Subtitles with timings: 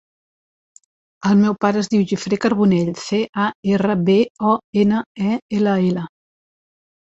[1.31, 4.17] El meu pare es diu Guifré Carbonell: ce, a, erra, be,
[4.53, 6.09] o, ena, e, ela, ela.